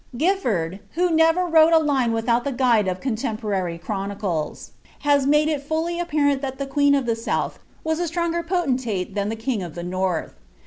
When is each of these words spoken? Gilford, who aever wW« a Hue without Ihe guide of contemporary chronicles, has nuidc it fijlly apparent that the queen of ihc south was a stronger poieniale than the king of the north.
Gilford, 0.17 0.79
who 0.93 1.09
aever 1.09 1.41
wW« 1.47 2.01
a 2.01 2.03
Hue 2.07 2.11
without 2.11 2.47
Ihe 2.47 2.57
guide 2.57 2.87
of 2.87 2.99
contemporary 2.99 3.77
chronicles, 3.77 4.71
has 5.01 5.27
nuidc 5.27 5.45
it 5.45 5.69
fijlly 5.69 6.01
apparent 6.01 6.41
that 6.41 6.57
the 6.57 6.65
queen 6.65 6.95
of 6.95 7.05
ihc 7.05 7.17
south 7.17 7.59
was 7.83 7.99
a 7.99 8.07
stronger 8.07 8.41
poieniale 8.41 9.13
than 9.13 9.29
the 9.29 9.35
king 9.35 9.61
of 9.61 9.75
the 9.75 9.83
north. 9.83 10.33